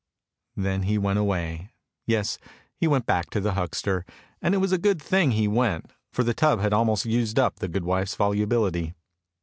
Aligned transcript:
"—Then 0.55 0.81
he 0.81 0.97
went 0.97 1.19
away— 1.19 1.69
yes, 2.07 2.39
he 2.75 2.87
went 2.87 3.05
back 3.05 3.29
to 3.29 3.39
the 3.39 3.51
huckster, 3.53 4.03
and 4.41 4.55
it 4.55 4.57
was 4.57 4.71
a 4.71 4.79
good 4.79 4.99
thing 4.99 5.29
he 5.33 5.47
went, 5.47 5.91
for 6.11 6.23
the 6.23 6.33
tub 6.33 6.59
had 6.59 6.73
almost 6.73 7.05
used 7.05 7.37
up 7.37 7.57
the 7.57 7.67
goodwife's 7.69 8.15
volubility. 8.15 8.95